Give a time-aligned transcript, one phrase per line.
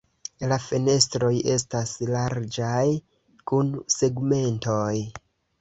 [0.51, 2.83] La fenestroj estas larĝaj
[3.53, 4.93] kun segmentoj.